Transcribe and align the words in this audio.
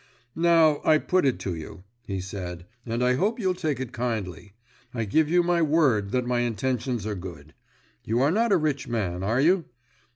"Now, 0.35 0.81
I 0.83 0.97
put 0.97 1.27
it 1.27 1.37
to 1.41 1.53
you," 1.53 1.83
he 2.07 2.19
said, 2.21 2.65
"and 2.87 3.03
I 3.03 3.13
hope 3.13 3.39
you'll 3.39 3.53
take 3.53 3.79
it 3.79 3.91
kindly. 3.93 4.53
I 4.95 5.05
give 5.05 5.29
you 5.29 5.43
my 5.43 5.61
word 5.61 6.09
that 6.09 6.25
my 6.25 6.39
intentions 6.39 7.05
are 7.05 7.13
good. 7.13 7.53
You 8.03 8.19
are 8.21 8.31
not 8.31 8.51
a 8.51 8.57
rich 8.57 8.87
man, 8.87 9.21
are 9.21 9.39
you?" 9.39 9.65